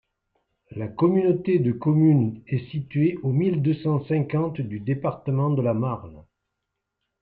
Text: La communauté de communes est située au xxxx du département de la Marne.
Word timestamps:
La 0.71 0.87
communauté 0.87 1.59
de 1.59 1.71
communes 1.71 2.41
est 2.47 2.71
située 2.71 3.19
au 3.21 3.31
xxxx 3.31 4.63
du 4.67 4.79
département 4.79 5.51
de 5.51 5.61
la 5.61 5.75
Marne. 5.75 6.23